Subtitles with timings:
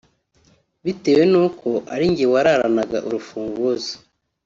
[0.83, 3.93] Bitewe n’uko ari njye wararanaga urufunguzo